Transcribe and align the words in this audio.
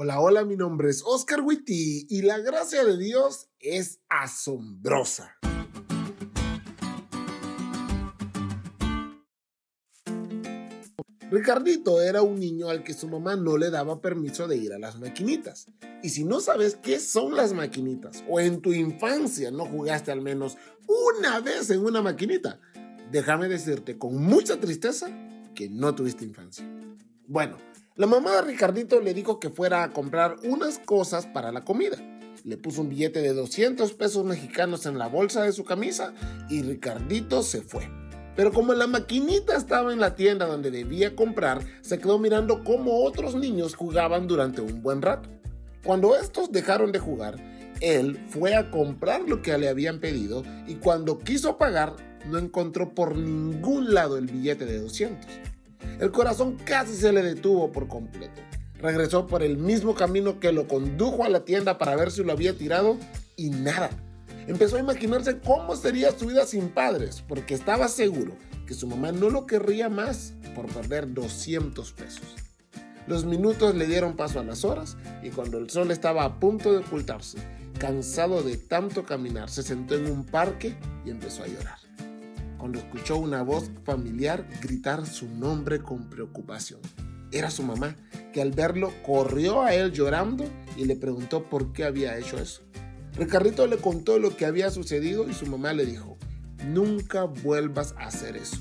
Hola, 0.00 0.20
hola, 0.20 0.44
mi 0.44 0.54
nombre 0.54 0.90
es 0.90 1.02
Oscar 1.04 1.40
Witty 1.40 2.06
y 2.08 2.22
la 2.22 2.38
gracia 2.38 2.84
de 2.84 2.96
Dios 2.96 3.48
es 3.58 3.98
asombrosa. 4.08 5.36
Ricardito 11.32 12.00
era 12.00 12.22
un 12.22 12.38
niño 12.38 12.68
al 12.68 12.84
que 12.84 12.94
su 12.94 13.08
mamá 13.08 13.34
no 13.34 13.58
le 13.58 13.70
daba 13.70 14.00
permiso 14.00 14.46
de 14.46 14.56
ir 14.56 14.72
a 14.72 14.78
las 14.78 15.00
maquinitas. 15.00 15.66
Y 16.04 16.10
si 16.10 16.22
no 16.22 16.38
sabes 16.38 16.76
qué 16.76 17.00
son 17.00 17.34
las 17.34 17.52
maquinitas 17.52 18.22
o 18.28 18.38
en 18.38 18.60
tu 18.60 18.72
infancia 18.72 19.50
no 19.50 19.66
jugaste 19.66 20.12
al 20.12 20.22
menos 20.22 20.56
una 20.86 21.40
vez 21.40 21.70
en 21.70 21.84
una 21.84 22.02
maquinita, 22.02 22.60
déjame 23.10 23.48
decirte 23.48 23.98
con 23.98 24.22
mucha 24.22 24.60
tristeza 24.60 25.10
que 25.56 25.68
no 25.68 25.92
tuviste 25.96 26.24
infancia. 26.24 26.64
Bueno, 27.26 27.58
la 27.98 28.06
mamá 28.06 28.36
de 28.36 28.42
Ricardito 28.42 29.00
le 29.00 29.12
dijo 29.12 29.40
que 29.40 29.50
fuera 29.50 29.82
a 29.82 29.92
comprar 29.92 30.36
unas 30.44 30.78
cosas 30.78 31.26
para 31.26 31.50
la 31.50 31.64
comida. 31.64 31.96
Le 32.44 32.56
puso 32.56 32.82
un 32.82 32.90
billete 32.90 33.20
de 33.20 33.34
200 33.34 33.92
pesos 33.94 34.24
mexicanos 34.24 34.86
en 34.86 34.98
la 34.98 35.08
bolsa 35.08 35.42
de 35.42 35.50
su 35.50 35.64
camisa 35.64 36.14
y 36.48 36.62
Ricardito 36.62 37.42
se 37.42 37.60
fue. 37.60 37.90
Pero 38.36 38.52
como 38.52 38.72
la 38.72 38.86
maquinita 38.86 39.56
estaba 39.56 39.92
en 39.92 39.98
la 39.98 40.14
tienda 40.14 40.46
donde 40.46 40.70
debía 40.70 41.16
comprar, 41.16 41.60
se 41.80 41.98
quedó 41.98 42.20
mirando 42.20 42.62
cómo 42.62 43.02
otros 43.02 43.34
niños 43.34 43.74
jugaban 43.74 44.28
durante 44.28 44.60
un 44.60 44.80
buen 44.80 45.02
rato. 45.02 45.28
Cuando 45.82 46.16
estos 46.16 46.52
dejaron 46.52 46.92
de 46.92 47.00
jugar, 47.00 47.36
él 47.80 48.24
fue 48.28 48.54
a 48.54 48.70
comprar 48.70 49.22
lo 49.22 49.42
que 49.42 49.58
le 49.58 49.68
habían 49.68 49.98
pedido 49.98 50.44
y 50.68 50.76
cuando 50.76 51.18
quiso 51.18 51.58
pagar, 51.58 51.96
no 52.30 52.38
encontró 52.38 52.94
por 52.94 53.16
ningún 53.16 53.92
lado 53.92 54.18
el 54.18 54.26
billete 54.26 54.66
de 54.66 54.78
200. 54.78 55.26
El 56.00 56.12
corazón 56.12 56.56
casi 56.64 56.94
se 56.94 57.12
le 57.12 57.22
detuvo 57.22 57.72
por 57.72 57.88
completo. 57.88 58.40
Regresó 58.80 59.26
por 59.26 59.42
el 59.42 59.56
mismo 59.56 59.94
camino 59.94 60.38
que 60.38 60.52
lo 60.52 60.68
condujo 60.68 61.24
a 61.24 61.28
la 61.28 61.44
tienda 61.44 61.78
para 61.78 61.96
ver 61.96 62.12
si 62.12 62.22
lo 62.22 62.32
había 62.32 62.56
tirado 62.56 62.96
y 63.36 63.50
nada. 63.50 63.90
Empezó 64.46 64.76
a 64.76 64.80
imaginarse 64.80 65.40
cómo 65.40 65.74
sería 65.74 66.16
su 66.16 66.26
vida 66.26 66.46
sin 66.46 66.68
padres, 66.68 67.22
porque 67.26 67.54
estaba 67.54 67.88
seguro 67.88 68.34
que 68.66 68.74
su 68.74 68.86
mamá 68.86 69.12
no 69.12 69.30
lo 69.30 69.46
querría 69.46 69.88
más 69.88 70.34
por 70.54 70.66
perder 70.66 71.12
200 71.12 71.92
pesos. 71.92 72.36
Los 73.06 73.24
minutos 73.24 73.74
le 73.74 73.86
dieron 73.86 74.16
paso 74.16 74.38
a 74.38 74.44
las 74.44 74.64
horas 74.64 74.96
y 75.22 75.30
cuando 75.30 75.58
el 75.58 75.70
sol 75.70 75.90
estaba 75.90 76.24
a 76.24 76.38
punto 76.38 76.72
de 76.72 76.78
ocultarse, 76.78 77.38
cansado 77.78 78.42
de 78.42 78.56
tanto 78.56 79.04
caminar, 79.04 79.50
se 79.50 79.62
sentó 79.62 79.94
en 79.96 80.10
un 80.10 80.24
parque 80.24 80.76
y 81.04 81.10
empezó 81.10 81.42
a 81.42 81.46
llorar 81.46 81.87
cuando 82.68 82.86
escuchó 82.86 83.16
una 83.16 83.42
voz 83.42 83.70
familiar 83.84 84.46
gritar 84.60 85.06
su 85.06 85.26
nombre 85.26 85.80
con 85.80 86.10
preocupación. 86.10 86.80
Era 87.32 87.50
su 87.50 87.62
mamá, 87.62 87.96
que 88.30 88.42
al 88.42 88.52
verlo 88.52 88.92
corrió 89.06 89.62
a 89.62 89.72
él 89.72 89.90
llorando 89.90 90.44
y 90.76 90.84
le 90.84 90.94
preguntó 90.94 91.48
por 91.48 91.72
qué 91.72 91.84
había 91.84 92.18
hecho 92.18 92.36
eso. 92.36 92.60
Ricardito 93.14 93.66
le 93.66 93.78
contó 93.78 94.18
lo 94.18 94.36
que 94.36 94.44
había 94.44 94.70
sucedido 94.70 95.26
y 95.26 95.32
su 95.32 95.46
mamá 95.46 95.72
le 95.72 95.86
dijo, 95.86 96.18
nunca 96.66 97.24
vuelvas 97.24 97.94
a 97.96 98.08
hacer 98.08 98.36
eso, 98.36 98.58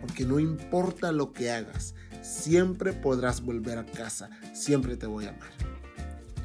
porque 0.00 0.24
no 0.24 0.40
importa 0.40 1.12
lo 1.12 1.34
que 1.34 1.50
hagas, 1.50 1.94
siempre 2.22 2.94
podrás 2.94 3.42
volver 3.42 3.76
a 3.76 3.84
casa, 3.84 4.30
siempre 4.54 4.96
te 4.96 5.04
voy 5.04 5.26
a 5.26 5.34
amar. 5.34 5.52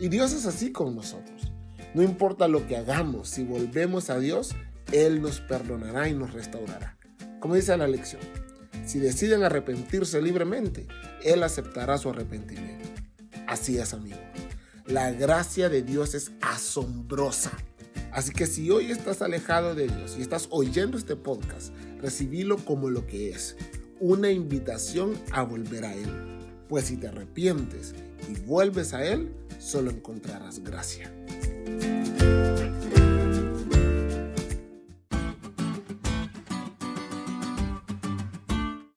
Y 0.00 0.08
Dios 0.08 0.32
es 0.32 0.46
así 0.46 0.72
con 0.72 0.96
nosotros. 0.96 1.52
No 1.92 2.02
importa 2.02 2.48
lo 2.48 2.66
que 2.66 2.78
hagamos, 2.78 3.28
si 3.28 3.44
volvemos 3.44 4.08
a 4.08 4.18
Dios, 4.18 4.56
él 4.92 5.20
nos 5.20 5.40
perdonará 5.40 6.08
y 6.08 6.14
nos 6.14 6.32
restaurará. 6.32 6.96
Como 7.42 7.56
dice 7.56 7.76
la 7.76 7.88
lección, 7.88 8.22
si 8.86 9.00
deciden 9.00 9.42
arrepentirse 9.42 10.22
libremente, 10.22 10.86
Él 11.24 11.42
aceptará 11.42 11.98
su 11.98 12.08
arrepentimiento. 12.08 12.88
Así 13.48 13.78
es, 13.78 13.94
amigo. 13.94 14.20
La 14.86 15.10
gracia 15.10 15.68
de 15.68 15.82
Dios 15.82 16.14
es 16.14 16.30
asombrosa. 16.40 17.50
Así 18.12 18.30
que 18.30 18.46
si 18.46 18.70
hoy 18.70 18.92
estás 18.92 19.22
alejado 19.22 19.74
de 19.74 19.88
Dios 19.88 20.14
y 20.16 20.22
estás 20.22 20.46
oyendo 20.50 20.96
este 20.96 21.16
podcast, 21.16 21.74
recibílo 22.00 22.58
como 22.58 22.90
lo 22.90 23.08
que 23.08 23.30
es, 23.30 23.56
una 23.98 24.30
invitación 24.30 25.18
a 25.32 25.42
volver 25.42 25.84
a 25.84 25.94
Él. 25.94 26.12
Pues 26.68 26.84
si 26.84 26.96
te 26.96 27.08
arrepientes 27.08 27.92
y 28.30 28.38
vuelves 28.42 28.94
a 28.94 29.04
Él, 29.04 29.34
solo 29.58 29.90
encontrarás 29.90 30.60
gracia. 30.60 31.12